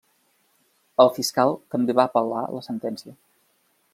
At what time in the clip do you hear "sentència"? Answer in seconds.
2.71-3.17